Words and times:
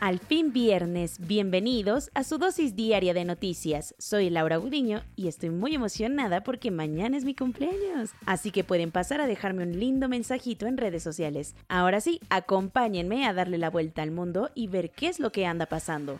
Al 0.00 0.18
fin 0.18 0.54
viernes, 0.54 1.18
bienvenidos 1.18 2.10
a 2.14 2.24
su 2.24 2.38
dosis 2.38 2.74
diaria 2.74 3.12
de 3.12 3.26
noticias. 3.26 3.94
Soy 3.98 4.30
Laura 4.30 4.56
Gudiño 4.56 5.02
y 5.14 5.28
estoy 5.28 5.50
muy 5.50 5.74
emocionada 5.74 6.42
porque 6.42 6.70
mañana 6.70 7.18
es 7.18 7.26
mi 7.26 7.34
cumpleaños. 7.34 8.12
Así 8.24 8.50
que 8.50 8.64
pueden 8.64 8.92
pasar 8.92 9.20
a 9.20 9.26
dejarme 9.26 9.62
un 9.62 9.78
lindo 9.78 10.08
mensajito 10.08 10.66
en 10.66 10.78
redes 10.78 11.02
sociales. 11.02 11.54
Ahora 11.68 12.00
sí, 12.00 12.18
acompáñenme 12.30 13.26
a 13.26 13.34
darle 13.34 13.58
la 13.58 13.68
vuelta 13.68 14.00
al 14.00 14.10
mundo 14.10 14.48
y 14.54 14.68
ver 14.68 14.90
qué 14.90 15.08
es 15.08 15.20
lo 15.20 15.32
que 15.32 15.44
anda 15.44 15.66
pasando. 15.66 16.18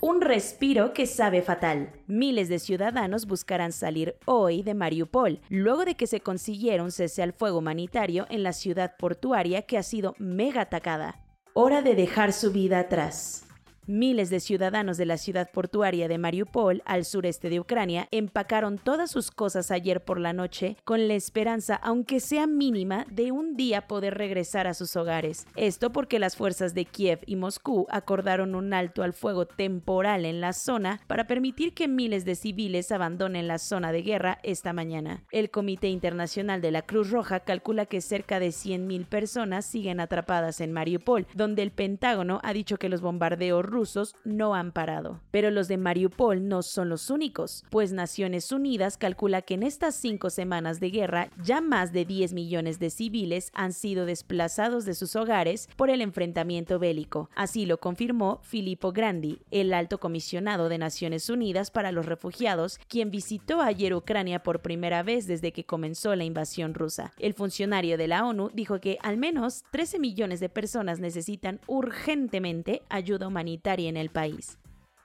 Un 0.00 0.22
respiro 0.22 0.94
que 0.94 1.04
sabe 1.04 1.42
fatal. 1.42 1.90
Miles 2.06 2.48
de 2.48 2.60
ciudadanos 2.60 3.26
buscarán 3.26 3.72
salir 3.72 4.16
hoy 4.24 4.62
de 4.62 4.72
Mariupol, 4.72 5.40
luego 5.50 5.84
de 5.84 5.96
que 5.96 6.06
se 6.06 6.20
consiguiera 6.20 6.82
un 6.82 6.92
cese 6.92 7.22
al 7.22 7.34
fuego 7.34 7.58
humanitario 7.58 8.24
en 8.30 8.42
la 8.42 8.54
ciudad 8.54 8.96
portuaria 8.96 9.62
que 9.62 9.76
ha 9.76 9.82
sido 9.82 10.14
mega 10.18 10.62
atacada. 10.62 11.25
Hora 11.58 11.80
de 11.80 11.94
dejar 11.94 12.34
su 12.34 12.52
vida 12.52 12.78
atrás. 12.78 13.45
Miles 13.88 14.30
de 14.30 14.40
ciudadanos 14.40 14.96
de 14.96 15.06
la 15.06 15.16
ciudad 15.16 15.48
portuaria 15.52 16.08
de 16.08 16.18
Mariupol, 16.18 16.82
al 16.86 17.04
sureste 17.04 17.50
de 17.50 17.60
Ucrania, 17.60 18.08
empacaron 18.10 18.78
todas 18.78 19.12
sus 19.12 19.30
cosas 19.30 19.70
ayer 19.70 20.02
por 20.02 20.18
la 20.18 20.32
noche 20.32 20.76
con 20.82 21.06
la 21.06 21.14
esperanza, 21.14 21.76
aunque 21.76 22.18
sea 22.18 22.48
mínima, 22.48 23.06
de 23.08 23.30
un 23.30 23.56
día 23.56 23.86
poder 23.86 24.14
regresar 24.14 24.66
a 24.66 24.74
sus 24.74 24.96
hogares. 24.96 25.46
Esto 25.54 25.92
porque 25.92 26.18
las 26.18 26.34
fuerzas 26.34 26.74
de 26.74 26.84
Kiev 26.84 27.20
y 27.26 27.36
Moscú 27.36 27.86
acordaron 27.88 28.56
un 28.56 28.74
alto 28.74 29.04
al 29.04 29.12
fuego 29.12 29.46
temporal 29.46 30.24
en 30.24 30.40
la 30.40 30.52
zona 30.52 31.00
para 31.06 31.28
permitir 31.28 31.72
que 31.72 31.86
miles 31.86 32.24
de 32.24 32.34
civiles 32.34 32.90
abandonen 32.90 33.46
la 33.46 33.58
zona 33.58 33.92
de 33.92 34.02
guerra 34.02 34.40
esta 34.42 34.72
mañana. 34.72 35.22
El 35.30 35.50
Comité 35.50 35.86
Internacional 35.90 36.60
de 36.60 36.72
la 36.72 36.82
Cruz 36.82 37.12
Roja 37.12 37.38
calcula 37.38 37.86
que 37.86 38.00
cerca 38.00 38.40
de 38.40 38.48
100.000 38.48 39.06
personas 39.06 39.64
siguen 39.64 40.00
atrapadas 40.00 40.60
en 40.60 40.72
Mariupol, 40.72 41.28
donde 41.34 41.62
el 41.62 41.70
Pentágono 41.70 42.40
ha 42.42 42.52
dicho 42.52 42.78
que 42.78 42.88
los 42.88 43.00
bombardeos 43.00 43.75
rusos 43.76 44.14
no 44.24 44.54
han 44.54 44.72
parado. 44.72 45.20
Pero 45.30 45.50
los 45.50 45.68
de 45.68 45.76
Mariupol 45.76 46.48
no 46.48 46.62
son 46.62 46.88
los 46.88 47.10
únicos, 47.10 47.62
pues 47.68 47.92
Naciones 47.92 48.50
Unidas 48.50 48.96
calcula 48.96 49.42
que 49.42 49.52
en 49.52 49.62
estas 49.62 49.94
cinco 49.96 50.30
semanas 50.30 50.80
de 50.80 50.88
guerra 50.88 51.28
ya 51.42 51.60
más 51.60 51.92
de 51.92 52.06
10 52.06 52.32
millones 52.32 52.78
de 52.78 52.88
civiles 52.88 53.50
han 53.52 53.74
sido 53.74 54.06
desplazados 54.06 54.86
de 54.86 54.94
sus 54.94 55.14
hogares 55.14 55.68
por 55.76 55.90
el 55.90 56.00
enfrentamiento 56.00 56.78
bélico. 56.78 57.28
Así 57.34 57.66
lo 57.66 57.76
confirmó 57.78 58.40
Filippo 58.44 58.92
Grandi, 58.92 59.42
el 59.50 59.74
alto 59.74 59.98
comisionado 59.98 60.70
de 60.70 60.78
Naciones 60.78 61.28
Unidas 61.28 61.70
para 61.70 61.92
los 61.92 62.06
Refugiados, 62.06 62.78
quien 62.88 63.10
visitó 63.10 63.60
ayer 63.60 63.92
Ucrania 63.92 64.42
por 64.42 64.62
primera 64.62 65.02
vez 65.02 65.26
desde 65.26 65.52
que 65.52 65.66
comenzó 65.66 66.16
la 66.16 66.24
invasión 66.24 66.72
rusa. 66.72 67.12
El 67.18 67.34
funcionario 67.34 67.98
de 67.98 68.08
la 68.08 68.24
ONU 68.24 68.48
dijo 68.54 68.80
que 68.80 68.96
al 69.02 69.18
menos 69.18 69.64
13 69.70 69.98
millones 69.98 70.40
de 70.40 70.48
personas 70.48 70.98
necesitan 70.98 71.60
urgentemente 71.66 72.80
ayuda 72.88 73.28
humanitaria 73.28 73.65
en 73.74 73.96
el 73.96 74.10
país. 74.10 74.58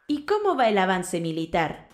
¿Y 0.07 0.25
cómo 0.25 0.55
va 0.55 0.69
el 0.69 0.77
avance 0.77 1.19
militar? 1.19 1.89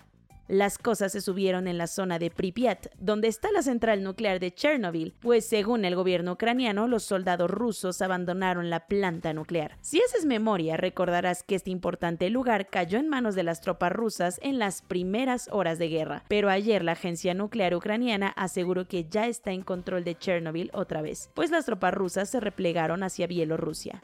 Las 0.48 0.78
cosas 0.78 1.12
se 1.12 1.20
subieron 1.20 1.68
en 1.68 1.76
la 1.76 1.86
zona 1.86 2.18
de 2.18 2.30
Pripyat, 2.30 2.86
donde 2.98 3.28
está 3.28 3.52
la 3.52 3.60
central 3.60 4.02
nuclear 4.02 4.40
de 4.40 4.50
Chernobyl, 4.50 5.14
pues 5.20 5.44
según 5.44 5.84
el 5.84 5.94
gobierno 5.94 6.32
ucraniano, 6.32 6.88
los 6.88 7.02
soldados 7.02 7.50
rusos 7.50 8.00
abandonaron 8.00 8.70
la 8.70 8.86
planta 8.86 9.34
nuclear. 9.34 9.76
Si 9.82 10.00
haces 10.00 10.24
memoria, 10.24 10.78
recordarás 10.78 11.42
que 11.42 11.54
este 11.54 11.70
importante 11.70 12.30
lugar 12.30 12.68
cayó 12.68 12.98
en 12.98 13.10
manos 13.10 13.34
de 13.34 13.42
las 13.42 13.60
tropas 13.60 13.92
rusas 13.92 14.40
en 14.42 14.58
las 14.58 14.80
primeras 14.80 15.50
horas 15.52 15.78
de 15.78 15.90
guerra, 15.90 16.24
pero 16.28 16.48
ayer 16.48 16.82
la 16.82 16.92
agencia 16.92 17.34
nuclear 17.34 17.74
ucraniana 17.74 18.28
aseguró 18.28 18.88
que 18.88 19.04
ya 19.04 19.26
está 19.26 19.52
en 19.52 19.62
control 19.62 20.02
de 20.02 20.16
Chernobyl 20.16 20.70
otra 20.72 21.02
vez, 21.02 21.30
pues 21.34 21.50
las 21.50 21.66
tropas 21.66 21.92
rusas 21.92 22.30
se 22.30 22.40
replegaron 22.40 23.02
hacia 23.02 23.26
Bielorrusia. 23.26 24.02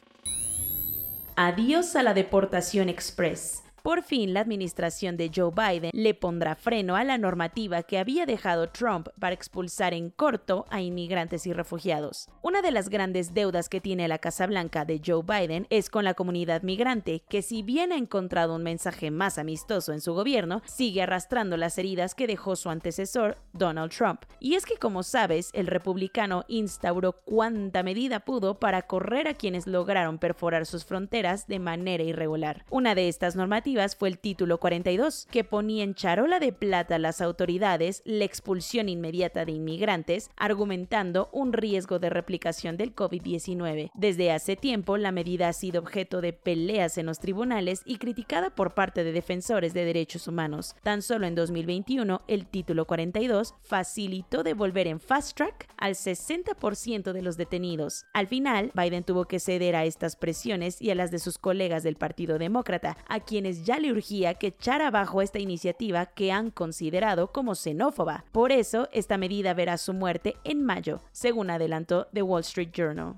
Adiós 1.37 1.97
a 1.97 2.05
la 2.05 2.15
deportación 2.15 2.89
express. 2.89 3.64
Por 3.85 4.03
fin, 4.03 4.33
la 4.33 4.41
administración 4.41 5.19
de 5.19 5.31
Joe 5.31 5.53
Biden 5.55 5.91
le 5.93 6.15
pondrá 6.15 6.55
freno 6.55 6.97
a 6.97 7.05
la 7.05 7.19
normativa 7.19 7.83
que 7.83 7.99
había 7.99 8.25
dejado 8.25 8.71
Trump 8.71 9.09
para 9.21 9.35
expulsar 9.35 9.93
en 9.93 10.09
corto 10.09 10.65
a 10.71 10.81
inmigrantes 10.81 11.47
y 11.47 11.53
refugiados. 11.53 12.31
Una 12.41 12.63
de 12.63 12.71
las 12.71 12.89
grandes 12.89 13.35
deudas 13.35 13.69
que 13.69 13.83
tiene 13.83 14.09
la 14.09 14.17
Casa 14.17 14.47
Blanca 14.47 14.87
de 14.87 15.03
Joe 15.05 15.23
Biden 15.23 15.67
es 15.69 15.91
con 15.91 16.05
la 16.05 16.15
comunidad 16.15 16.63
migrante, 16.63 17.25
que 17.29 17.43
si 17.43 17.63
bien 17.63 17.93
ha 17.93 17.99
encontrado 17.99 18.55
un 18.55 18.63
mensaje 18.63 19.11
más 19.11 19.37
amistoso 19.37 19.93
en 19.93 20.01
su 20.01 20.15
gobierno, 20.15 20.63
sigue 20.65 21.03
arrastrando 21.03 21.59
las 21.59 21.77
heridas 21.77 22.15
que 22.15 22.27
dejó 22.27 22.57
su 22.57 22.71
antecesor, 22.71 23.37
Donald 23.53 23.93
Trump. 23.93 24.23
Y 24.41 24.55
es 24.55 24.65
que, 24.65 24.79
como 24.79 25.03
sabes, 25.03 25.51
el 25.53 25.67
republicano 25.67 26.47
instauró 26.49 27.13
cuanta 27.13 27.83
medida 27.83 28.21
pudo 28.21 28.59
para 28.59 28.81
correr 28.81 29.29
a 29.29 29.35
quienes 29.35 29.67
lograron 29.67 30.17
perforar 30.17 30.65
sus 30.65 30.87
fronteras 30.87 31.47
de 31.49 31.59
manera 31.59 32.03
irregular. 32.03 32.65
Una 32.71 32.95
de 32.95 33.11
estas 33.11 33.37
normativas 33.37 33.74
fue 33.99 34.09
el 34.09 34.19
título 34.19 34.59
42, 34.59 35.27
que 35.31 35.43
ponía 35.43 35.83
en 35.83 35.95
charola 35.95 36.39
de 36.39 36.53
plata 36.53 36.95
a 36.95 36.99
las 36.99 37.21
autoridades 37.21 38.03
la 38.05 38.25
expulsión 38.25 38.89
inmediata 38.89 39.45
de 39.45 39.53
inmigrantes, 39.53 40.31
argumentando 40.37 41.29
un 41.33 41.53
riesgo 41.53 41.99
de 41.99 42.09
replicación 42.09 42.77
del 42.77 42.95
COVID-19. 42.95 43.91
Desde 43.95 44.31
hace 44.31 44.55
tiempo, 44.55 44.97
la 44.97 45.11
medida 45.11 45.49
ha 45.49 45.53
sido 45.53 45.81
objeto 45.81 46.21
de 46.21 46.33
peleas 46.33 46.99
en 46.99 47.07
los 47.07 47.19
tribunales 47.19 47.83
y 47.85 47.97
criticada 47.97 48.51
por 48.51 48.75
parte 48.75 49.03
de 49.03 49.13
defensores 49.13 49.75
de 49.75 49.85
derechos 49.85 50.29
humanos. 50.29 50.77
Tan 50.83 51.03
solo 51.03 51.27
en 51.27 51.35
2021, 51.35 52.23
el 52.29 52.47
título 52.47 52.87
42 52.87 53.55
facilitó 53.61 54.45
devolver 54.45 54.87
en 54.87 55.01
fast 55.01 55.37
track 55.37 55.69
al 55.77 55.95
60% 55.95 57.13
de 57.13 57.23
los 57.23 57.37
detenidos. 57.37 58.07
Al 58.13 58.29
final, 58.29 58.71
Biden 58.75 59.03
tuvo 59.03 59.25
que 59.25 59.41
ceder 59.41 59.75
a 59.75 59.85
estas 59.85 60.15
presiones 60.15 60.81
y 60.81 60.91
a 60.91 60.95
las 60.95 61.11
de 61.11 61.19
sus 61.19 61.39
colegas 61.39 61.83
del 61.83 61.97
Partido 61.97 62.39
Demócrata, 62.39 62.97
a 63.09 63.21
quienes 63.21 63.64
ya 63.65 63.79
le 63.79 63.91
urgía 63.91 64.35
que 64.35 64.49
echar 64.49 64.83
abajo 64.83 65.23
esta 65.23 65.39
iniciativa 65.39 66.07
que 66.07 66.31
han 66.31 66.51
considerado 66.51 67.33
como 67.33 67.55
xenófoba. 67.55 68.25
Por 68.31 68.53
eso, 68.53 68.89
esta 68.93 69.19
medida 69.19 69.55
verá 69.55 69.79
su 69.79 69.95
muerte 69.95 70.37
en 70.45 70.63
mayo, 70.63 71.01
según 71.13 71.51
adelantó 71.51 72.07
The 72.13 72.23
Wall 72.23 72.43
Street 72.43 72.71
Journal. 72.73 73.15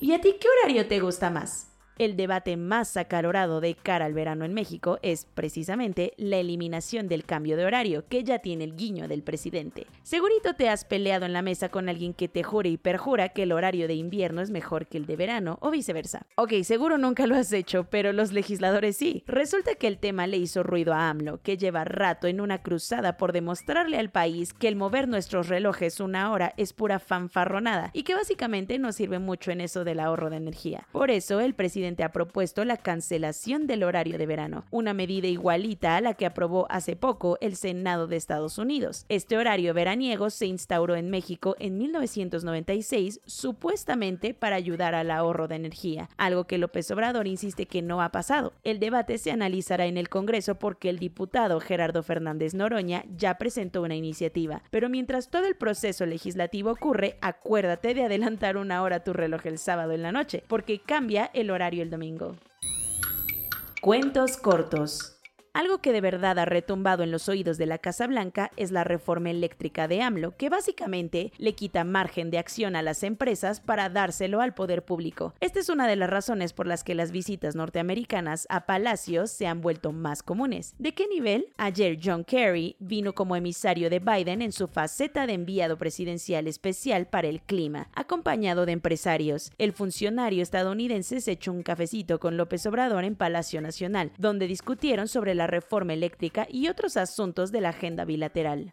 ¿Y 0.00 0.12
a 0.12 0.20
ti 0.20 0.36
qué 0.40 0.48
horario 0.48 0.86
te 0.88 1.00
gusta 1.00 1.30
más? 1.30 1.71
El 1.98 2.16
debate 2.16 2.56
más 2.56 2.96
acalorado 2.96 3.60
de 3.60 3.74
cara 3.74 4.06
al 4.06 4.14
verano 4.14 4.46
en 4.46 4.54
México 4.54 4.98
es 5.02 5.26
precisamente 5.26 6.14
la 6.16 6.38
eliminación 6.38 7.06
del 7.06 7.24
cambio 7.24 7.56
de 7.58 7.66
horario, 7.66 8.06
que 8.08 8.24
ya 8.24 8.38
tiene 8.38 8.64
el 8.64 8.76
guiño 8.76 9.08
del 9.08 9.22
presidente. 9.22 9.86
Segurito 10.02 10.54
te 10.54 10.70
has 10.70 10.86
peleado 10.86 11.26
en 11.26 11.34
la 11.34 11.42
mesa 11.42 11.68
con 11.68 11.90
alguien 11.90 12.14
que 12.14 12.28
te 12.28 12.42
jure 12.42 12.70
y 12.70 12.78
perjura 12.78 13.28
que 13.28 13.42
el 13.42 13.52
horario 13.52 13.88
de 13.88 13.94
invierno 13.94 14.40
es 14.40 14.50
mejor 14.50 14.86
que 14.86 14.96
el 14.96 15.04
de 15.04 15.16
verano 15.16 15.58
o 15.60 15.70
viceversa. 15.70 16.26
Ok, 16.36 16.54
seguro 16.62 16.96
nunca 16.96 17.26
lo 17.26 17.36
has 17.36 17.52
hecho, 17.52 17.84
pero 17.84 18.12
los 18.14 18.32
legisladores 18.32 18.96
sí. 18.96 19.22
Resulta 19.26 19.74
que 19.74 19.86
el 19.86 19.98
tema 19.98 20.26
le 20.26 20.38
hizo 20.38 20.62
ruido 20.62 20.94
a 20.94 21.10
AMLO, 21.10 21.42
que 21.42 21.58
lleva 21.58 21.84
rato 21.84 22.26
en 22.26 22.40
una 22.40 22.62
cruzada 22.62 23.18
por 23.18 23.32
demostrarle 23.32 23.98
al 23.98 24.10
país 24.10 24.54
que 24.54 24.68
el 24.68 24.76
mover 24.76 25.08
nuestros 25.08 25.48
relojes 25.48 26.00
una 26.00 26.32
hora 26.32 26.54
es 26.56 26.72
pura 26.72 26.98
fanfarronada 26.98 27.90
y 27.92 28.04
que 28.04 28.14
básicamente 28.14 28.78
no 28.78 28.92
sirve 28.92 29.18
mucho 29.18 29.50
en 29.50 29.60
eso 29.60 29.84
del 29.84 30.00
ahorro 30.00 30.30
de 30.30 30.36
energía. 30.36 30.86
Por 30.90 31.10
eso 31.10 31.40
el 31.40 31.54
presidente 31.54 31.81
ha 31.82 32.12
propuesto 32.12 32.64
la 32.64 32.76
cancelación 32.76 33.66
del 33.66 33.82
horario 33.82 34.16
de 34.16 34.26
verano, 34.26 34.64
una 34.70 34.94
medida 34.94 35.26
igualita 35.26 35.96
a 35.96 36.00
la 36.00 36.14
que 36.14 36.26
aprobó 36.26 36.66
hace 36.70 36.94
poco 36.94 37.38
el 37.40 37.56
Senado 37.56 38.06
de 38.06 38.16
Estados 38.16 38.56
Unidos. 38.56 39.04
Este 39.08 39.36
horario 39.36 39.74
veraniego 39.74 40.30
se 40.30 40.46
instauró 40.46 40.94
en 40.94 41.10
México 41.10 41.56
en 41.58 41.78
1996 41.78 43.20
supuestamente 43.26 44.32
para 44.32 44.56
ayudar 44.56 44.94
al 44.94 45.10
ahorro 45.10 45.48
de 45.48 45.56
energía, 45.56 46.08
algo 46.16 46.44
que 46.44 46.58
López 46.58 46.90
Obrador 46.92 47.26
insiste 47.26 47.66
que 47.66 47.82
no 47.82 48.00
ha 48.00 48.12
pasado. 48.12 48.52
El 48.62 48.78
debate 48.78 49.18
se 49.18 49.32
analizará 49.32 49.86
en 49.86 49.98
el 49.98 50.08
Congreso 50.08 50.54
porque 50.54 50.88
el 50.88 51.00
diputado 51.00 51.58
Gerardo 51.58 52.02
Fernández 52.04 52.54
Noroña 52.54 53.04
ya 53.16 53.38
presentó 53.38 53.82
una 53.82 53.96
iniciativa, 53.96 54.62
pero 54.70 54.88
mientras 54.88 55.30
todo 55.30 55.46
el 55.46 55.56
proceso 55.56 56.06
legislativo 56.06 56.70
ocurre, 56.70 57.16
acuérdate 57.20 57.94
de 57.94 58.04
adelantar 58.04 58.56
una 58.56 58.82
hora 58.82 59.02
tu 59.02 59.12
reloj 59.12 59.46
el 59.46 59.58
sábado 59.58 59.92
en 59.92 60.02
la 60.02 60.12
noche, 60.12 60.44
porque 60.46 60.78
cambia 60.78 61.30
el 61.34 61.50
horario 61.50 61.71
el 61.80 61.90
domingo. 61.90 62.36
Cuentos 63.80 64.36
cortos. 64.36 65.18
Algo 65.54 65.82
que 65.82 65.92
de 65.92 66.00
verdad 66.00 66.38
ha 66.38 66.46
retumbado 66.46 67.02
en 67.02 67.10
los 67.10 67.28
oídos 67.28 67.58
de 67.58 67.66
la 67.66 67.76
Casa 67.76 68.06
Blanca 68.06 68.50
es 68.56 68.70
la 68.70 68.84
reforma 68.84 69.28
eléctrica 69.28 69.86
de 69.86 70.00
AMLO, 70.00 70.34
que 70.38 70.48
básicamente 70.48 71.30
le 71.36 71.52
quita 71.52 71.84
margen 71.84 72.30
de 72.30 72.38
acción 72.38 72.74
a 72.74 72.80
las 72.80 73.02
empresas 73.02 73.60
para 73.60 73.90
dárselo 73.90 74.40
al 74.40 74.54
poder 74.54 74.82
público. 74.82 75.34
Esta 75.40 75.60
es 75.60 75.68
una 75.68 75.86
de 75.86 75.96
las 75.96 76.08
razones 76.08 76.54
por 76.54 76.66
las 76.66 76.84
que 76.84 76.94
las 76.94 77.12
visitas 77.12 77.54
norteamericanas 77.54 78.46
a 78.48 78.64
palacios 78.64 79.30
se 79.30 79.46
han 79.46 79.60
vuelto 79.60 79.92
más 79.92 80.22
comunes. 80.22 80.74
¿De 80.78 80.94
qué 80.94 81.06
nivel? 81.06 81.48
Ayer 81.58 81.98
John 82.02 82.24
Kerry 82.24 82.76
vino 82.78 83.12
como 83.12 83.36
emisario 83.36 83.90
de 83.90 83.98
Biden 83.98 84.40
en 84.40 84.52
su 84.52 84.68
faceta 84.68 85.26
de 85.26 85.34
enviado 85.34 85.76
presidencial 85.76 86.48
especial 86.48 87.08
para 87.08 87.28
el 87.28 87.42
clima, 87.42 87.90
acompañado 87.94 88.64
de 88.64 88.72
empresarios. 88.72 89.52
El 89.58 89.74
funcionario 89.74 90.42
estadounidense 90.42 91.20
se 91.20 91.32
echó 91.32 91.52
un 91.52 91.62
cafecito 91.62 92.18
con 92.20 92.38
López 92.38 92.64
Obrador 92.64 93.04
en 93.04 93.16
Palacio 93.16 93.60
Nacional, 93.60 94.12
donde 94.16 94.46
discutieron 94.46 95.08
sobre 95.08 95.34
la 95.34 95.41
reforma 95.46 95.92
eléctrica 95.92 96.46
y 96.50 96.68
otros 96.68 96.96
asuntos 96.96 97.52
de 97.52 97.60
la 97.60 97.70
agenda 97.70 98.04
bilateral. 98.04 98.72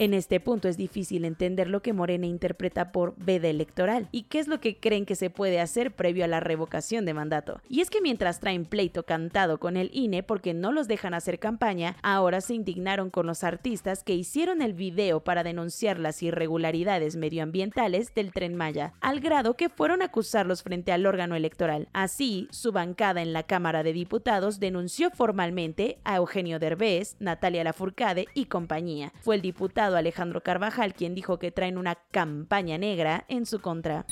En 0.00 0.14
este 0.14 0.38
punto 0.38 0.68
es 0.68 0.76
difícil 0.76 1.24
entender 1.24 1.68
lo 1.68 1.82
que 1.82 1.92
Morena 1.92 2.24
interpreta 2.24 2.92
por 2.92 3.16
veda 3.16 3.48
electoral 3.48 4.06
y 4.12 4.22
qué 4.22 4.38
es 4.38 4.46
lo 4.46 4.60
que 4.60 4.78
creen 4.78 5.04
que 5.04 5.16
se 5.16 5.28
puede 5.28 5.58
hacer 5.58 5.90
previo 5.90 6.24
a 6.24 6.28
la 6.28 6.38
revocación 6.38 7.04
de 7.04 7.14
mandato. 7.14 7.60
Y 7.68 7.80
es 7.80 7.90
que 7.90 8.00
mientras 8.00 8.38
traen 8.38 8.64
pleito 8.64 9.02
cantado 9.02 9.58
con 9.58 9.76
el 9.76 9.90
INE 9.92 10.22
porque 10.22 10.54
no 10.54 10.70
los 10.70 10.86
dejan 10.86 11.14
hacer 11.14 11.40
campaña, 11.40 11.96
ahora 12.04 12.40
se 12.40 12.54
indignaron 12.54 13.10
con 13.10 13.26
los 13.26 13.42
artistas 13.42 14.04
que 14.04 14.14
hicieron 14.14 14.62
el 14.62 14.72
video 14.72 15.18
para 15.24 15.42
denunciar 15.42 15.98
las 15.98 16.22
irregularidades 16.22 17.16
medioambientales 17.16 18.14
del 18.14 18.30
tren 18.32 18.54
Maya, 18.54 18.92
al 19.00 19.18
grado 19.18 19.54
que 19.54 19.68
fueron 19.68 20.02
a 20.02 20.06
acusarlos 20.06 20.62
frente 20.62 20.92
al 20.92 21.06
órgano 21.06 21.34
electoral. 21.34 21.88
Así, 21.92 22.46
su 22.52 22.70
bancada 22.70 23.20
en 23.20 23.32
la 23.32 23.42
Cámara 23.42 23.82
de 23.82 23.92
Diputados 23.92 24.60
denunció 24.60 25.10
formalmente 25.10 25.98
a 26.04 26.14
Eugenio 26.18 26.60
Derbez, 26.60 27.16
Natalia 27.18 27.64
Lafourcade 27.64 28.28
y 28.34 28.44
compañía. 28.44 29.12
Fue 29.22 29.34
el 29.34 29.42
diputado 29.42 29.87
Alejandro 29.96 30.42
Carvajal, 30.42 30.94
quien 30.94 31.14
dijo 31.14 31.38
que 31.38 31.50
traen 31.50 31.78
una 31.78 31.96
campaña 32.10 32.78
negra 32.78 33.24
en 33.28 33.46
su 33.46 33.60
contra. 33.60 34.06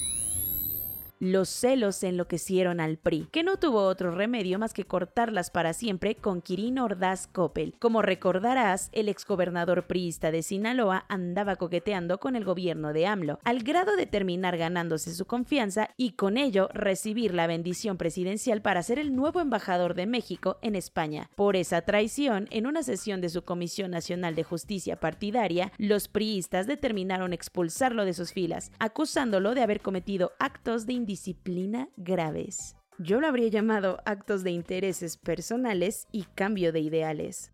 Los 1.18 1.48
celos 1.48 2.02
enloquecieron 2.02 2.78
al 2.78 2.98
PRI, 2.98 3.28
que 3.32 3.42
no 3.42 3.56
tuvo 3.56 3.84
otro 3.84 4.10
remedio 4.10 4.58
más 4.58 4.74
que 4.74 4.84
cortarlas 4.84 5.50
para 5.50 5.72
siempre 5.72 6.14
con 6.14 6.42
Quirino 6.42 6.84
Ordaz 6.84 7.26
Coppel. 7.26 7.74
Como 7.78 8.02
recordarás, 8.02 8.90
el 8.92 9.08
exgobernador 9.08 9.86
priista 9.86 10.30
de 10.30 10.42
Sinaloa 10.42 11.06
andaba 11.08 11.56
coqueteando 11.56 12.18
con 12.18 12.36
el 12.36 12.44
gobierno 12.44 12.92
de 12.92 13.06
AMLO, 13.06 13.38
al 13.44 13.62
grado 13.62 13.96
de 13.96 14.04
terminar 14.04 14.58
ganándose 14.58 15.14
su 15.14 15.24
confianza 15.24 15.88
y 15.96 16.12
con 16.12 16.36
ello 16.36 16.68
recibir 16.74 17.32
la 17.32 17.46
bendición 17.46 17.96
presidencial 17.96 18.60
para 18.60 18.82
ser 18.82 18.98
el 18.98 19.16
nuevo 19.16 19.40
embajador 19.40 19.94
de 19.94 20.04
México 20.04 20.58
en 20.60 20.76
España. 20.76 21.30
Por 21.34 21.56
esa 21.56 21.80
traición, 21.80 22.46
en 22.50 22.66
una 22.66 22.82
sesión 22.82 23.22
de 23.22 23.30
su 23.30 23.42
Comisión 23.42 23.90
Nacional 23.90 24.34
de 24.34 24.44
Justicia 24.44 25.00
Partidaria, 25.00 25.72
los 25.78 26.08
priistas 26.08 26.66
determinaron 26.66 27.32
expulsarlo 27.32 28.04
de 28.04 28.12
sus 28.12 28.34
filas, 28.34 28.70
acusándolo 28.78 29.54
de 29.54 29.62
haber 29.62 29.80
cometido 29.80 30.32
actos 30.38 30.84
de 30.84 31.05
disciplina 31.06 31.88
graves. 31.96 32.76
Yo 32.98 33.20
lo 33.20 33.26
habría 33.26 33.48
llamado 33.48 33.98
actos 34.04 34.42
de 34.42 34.50
intereses 34.50 35.16
personales 35.16 36.06
y 36.12 36.24
cambio 36.34 36.72
de 36.72 36.80
ideales. 36.80 37.50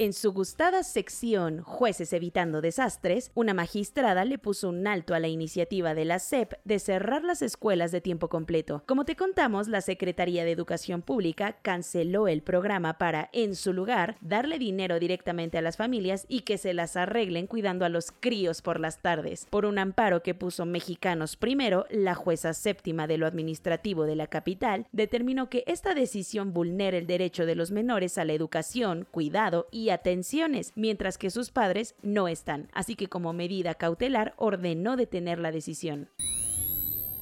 En 0.00 0.14
su 0.14 0.32
gustada 0.32 0.82
sección 0.82 1.60
Jueces 1.60 2.14
evitando 2.14 2.62
desastres, 2.62 3.30
una 3.34 3.52
magistrada 3.52 4.24
le 4.24 4.38
puso 4.38 4.70
un 4.70 4.86
alto 4.86 5.12
a 5.12 5.20
la 5.20 5.28
iniciativa 5.28 5.92
de 5.92 6.06
la 6.06 6.18
SEP 6.20 6.54
de 6.64 6.78
cerrar 6.78 7.22
las 7.22 7.42
escuelas 7.42 7.92
de 7.92 8.00
tiempo 8.00 8.30
completo. 8.30 8.82
Como 8.86 9.04
te 9.04 9.14
contamos, 9.14 9.68
la 9.68 9.82
Secretaría 9.82 10.46
de 10.46 10.52
Educación 10.52 11.02
Pública 11.02 11.58
canceló 11.60 12.28
el 12.28 12.40
programa 12.40 12.96
para, 12.96 13.28
en 13.34 13.54
su 13.54 13.74
lugar, 13.74 14.16
darle 14.22 14.58
dinero 14.58 14.98
directamente 14.98 15.58
a 15.58 15.60
las 15.60 15.76
familias 15.76 16.24
y 16.28 16.40
que 16.40 16.56
se 16.56 16.72
las 16.72 16.96
arreglen 16.96 17.46
cuidando 17.46 17.84
a 17.84 17.90
los 17.90 18.10
críos 18.10 18.62
por 18.62 18.80
las 18.80 19.02
tardes. 19.02 19.46
Por 19.50 19.66
un 19.66 19.78
amparo 19.78 20.22
que 20.22 20.34
puso 20.34 20.64
Mexicanos 20.64 21.36
primero, 21.36 21.84
la 21.90 22.14
jueza 22.14 22.54
séptima 22.54 23.06
de 23.06 23.18
lo 23.18 23.26
administrativo 23.26 24.04
de 24.04 24.16
la 24.16 24.28
capital 24.28 24.86
determinó 24.92 25.50
que 25.50 25.62
esta 25.66 25.92
decisión 25.92 26.54
vulnera 26.54 26.96
el 26.96 27.06
derecho 27.06 27.44
de 27.44 27.54
los 27.54 27.70
menores 27.70 28.16
a 28.16 28.24
la 28.24 28.32
educación, 28.32 29.06
cuidado 29.10 29.68
atenciones, 29.92 30.72
mientras 30.74 31.18
que 31.18 31.30
sus 31.30 31.50
padres 31.50 31.94
no 32.02 32.28
están. 32.28 32.68
Así 32.72 32.96
que 32.96 33.08
como 33.08 33.32
medida 33.32 33.74
cautelar 33.74 34.34
ordenó 34.36 34.96
detener 34.96 35.38
la 35.38 35.52
decisión 35.52 36.08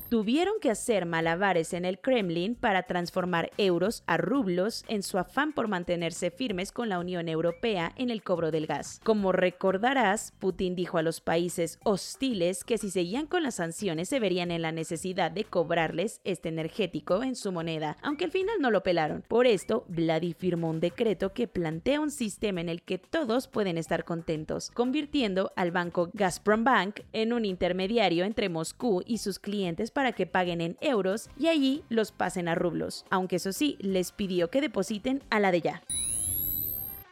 tuvieron 0.09 0.55
que 0.61 0.71
hacer 0.71 1.05
malabares 1.05 1.75
en 1.75 1.85
el 1.85 1.99
Kremlin 1.99 2.55
para 2.55 2.85
transformar 2.85 3.51
euros 3.59 4.03
a 4.07 4.17
rublos 4.17 4.85
en 4.89 5.03
su 5.03 5.19
afán 5.19 5.53
por 5.53 5.69
mantenerse 5.69 6.31
firmes 6.31 6.73
con 6.73 6.89
la 6.89 6.99
Unión 6.99 7.29
Europea 7.29 7.93
en 7.97 8.11
el 8.11 8.23
cobro 8.23 8.51
del 8.51 8.67
gas. 8.67 9.01
Como 9.05 9.33
recordarás, 9.33 10.33
Putin 10.39 10.75
dijo 10.75 10.97
a 10.99 11.03
los 11.03 11.21
países 11.21 11.79
hostiles 11.85 12.65
que 12.65 12.79
si 12.79 12.91
seguían 12.91 13.27
con 13.27 13.43
las 13.43 13.57
sanciones 13.57 14.09
se 14.09 14.21
verían 14.21 14.51
en 14.51 14.63
la 14.63 14.73
necesidad 14.73 15.31
de 15.31 15.45
cobrarles 15.45 16.21
este 16.25 16.49
energético 16.49 17.23
en 17.23 17.37
su 17.37 17.53
moneda, 17.53 17.99
aunque 18.03 18.25
al 18.25 18.31
final 18.31 18.57
no 18.61 18.71
lo 18.71 18.83
pelaron. 18.83 19.23
Por 19.29 19.47
esto, 19.47 19.85
Vladi 19.89 20.33
firmó 20.33 20.71
un 20.71 20.81
decreto 20.81 21.35
que 21.35 21.49
plantea 21.49 22.01
un 22.01 22.11
sistema 22.11 22.61
en 22.61 22.71
el 22.71 22.83
que 22.83 22.99
todos 22.99 23.47
pueden 23.47 23.77
estar 23.77 24.05
contentos, 24.05 24.71
convirtiendo 24.71 25.53
al 25.57 25.71
banco 25.71 26.09
Gazprom 26.15 26.65
Bank 26.65 27.01
en 27.13 27.33
un 27.33 27.45
intermediario 27.45 28.25
entre 28.25 28.49
Moscú 28.49 29.03
y 29.05 29.19
sus 29.19 29.39
clientes 29.39 29.91
para 29.99 30.13
que 30.13 30.27
paguen 30.27 30.61
en 30.61 30.77
euros 30.81 31.29
y 31.37 31.49
allí 31.49 31.83
los 31.89 32.13
pasen 32.13 32.47
a 32.47 32.55
rublos, 32.55 33.05
aunque 33.11 33.35
eso 33.35 33.53
sí, 33.53 33.77
les 33.81 34.13
pidió 34.13 34.49
que 34.49 34.61
depositen 34.61 35.25
a 35.29 35.41
la 35.41 35.51
de 35.51 35.61
ya. 35.61 35.83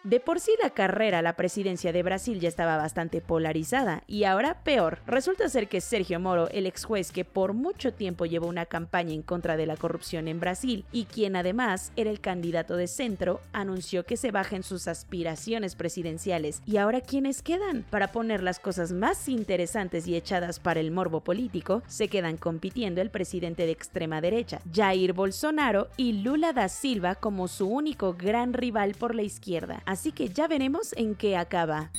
De 0.06 0.20
por 0.20 0.38
sí 0.38 0.52
la 0.62 0.70
carrera 0.70 1.18
a 1.18 1.22
la 1.22 1.34
presidencia 1.34 1.92
de 1.92 2.04
Brasil 2.04 2.38
ya 2.38 2.48
estaba 2.48 2.76
bastante 2.76 3.20
polarizada 3.20 4.04
y 4.06 4.22
ahora 4.22 4.62
peor. 4.62 5.00
Resulta 5.04 5.48
ser 5.48 5.66
que 5.66 5.80
Sergio 5.80 6.20
Moro, 6.20 6.48
el 6.50 6.66
ex 6.66 6.84
juez 6.84 7.10
que 7.10 7.24
por 7.24 7.54
mucho 7.54 7.92
tiempo 7.92 8.24
llevó 8.24 8.46
una 8.46 8.66
campaña 8.66 9.14
en 9.14 9.22
contra 9.22 9.56
de 9.56 9.66
la 9.66 9.76
corrupción 9.76 10.28
en 10.28 10.38
Brasil 10.38 10.84
y 10.92 11.06
quien 11.06 11.34
además 11.34 11.90
era 11.96 12.08
el 12.08 12.20
candidato 12.20 12.76
de 12.76 12.86
centro, 12.86 13.40
anunció 13.52 14.06
que 14.06 14.16
se 14.16 14.30
bajen 14.30 14.62
sus 14.62 14.86
aspiraciones 14.86 15.74
presidenciales. 15.74 16.62
¿Y 16.66 16.76
ahora 16.76 17.00
quiénes 17.00 17.42
quedan? 17.42 17.84
Para 17.90 18.12
poner 18.12 18.44
las 18.44 18.60
cosas 18.60 18.92
más 18.92 19.28
interesantes 19.28 20.06
y 20.06 20.14
echadas 20.14 20.60
para 20.60 20.78
el 20.78 20.92
morbo 20.92 21.22
político, 21.24 21.82
se 21.88 22.06
quedan 22.06 22.36
compitiendo 22.36 23.00
el 23.00 23.10
presidente 23.10 23.66
de 23.66 23.72
extrema 23.72 24.20
derecha, 24.20 24.60
Jair 24.72 25.14
Bolsonaro 25.14 25.88
y 25.96 26.12
Lula 26.22 26.52
da 26.52 26.68
Silva 26.68 27.16
como 27.16 27.48
su 27.48 27.66
único 27.66 28.14
gran 28.14 28.52
rival 28.52 28.94
por 28.94 29.12
la 29.12 29.22
izquierda 29.22 29.82
así 29.96 30.12
que 30.12 30.28
ya 30.28 30.46
veremos 30.46 30.92
en 30.98 31.14
qué 31.14 31.38
acaba. 31.38 31.90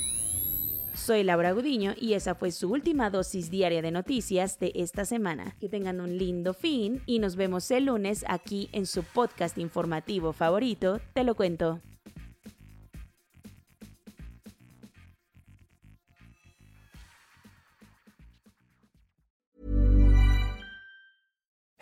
Soy 0.94 1.24
Laura 1.24 1.52
Gudiño 1.52 1.96
y 2.00 2.14
esa 2.14 2.36
fue 2.36 2.52
su 2.52 2.70
última 2.72 3.10
dosis 3.10 3.50
diaria 3.50 3.82
de 3.82 3.90
noticias 3.90 4.60
de 4.60 4.72
esta 4.76 5.04
semana. 5.04 5.56
Que 5.60 5.68
tengan 5.68 6.00
un 6.00 6.16
lindo 6.16 6.54
fin 6.54 7.02
y 7.08 7.18
nos 7.18 7.36
vemos 7.36 7.72
el 7.72 7.86
lunes 7.86 8.24
aquí 8.28 8.70
en 8.72 8.86
su 8.86 9.02
podcast 9.02 9.58
informativo 9.58 10.32
favorito, 10.32 11.02
Te 11.14 11.24
lo 11.24 11.34
cuento. 11.34 11.82